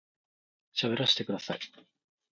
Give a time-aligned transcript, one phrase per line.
[0.75, 1.59] 喋らせてください